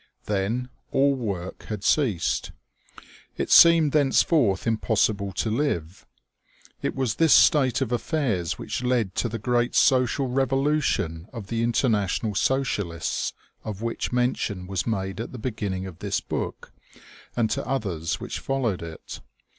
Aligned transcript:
Then, 0.25 0.69
all 0.91 1.13
work 1.13 1.65
had 1.69 1.83
ceased. 1.83 2.51
It 3.37 3.51
seemed 3.51 3.91
thence 3.91 4.23
forth 4.23 4.65
impossible 4.65 5.31
to 5.33 5.51
live. 5.51 6.07
It 6.81 6.95
was 6.95 7.13
this 7.21 7.33
state 7.35 7.81
of 7.81 7.91
affairs 7.91 8.57
which 8.57 8.81
led 8.81 9.13
to 9.17 9.29
the 9.29 9.37
great 9.37 9.75
social 9.75 10.25
revolution 10.27 11.27
of 11.31 11.49
the 11.49 11.61
international 11.61 12.33
socialists, 12.33 13.33
of 13.63 13.83
which 13.83 14.11
mention 14.11 14.65
was 14.65 14.87
made 14.87 15.21
at 15.21 15.33
the 15.33 15.37
beginning 15.37 15.85
of 15.85 15.99
this 15.99 16.19
book, 16.19 16.71
and 17.35 17.51
to 17.51 17.63
others 17.67 18.19
which 18.19 18.39
followed 18.39 18.81
it. 18.81 19.19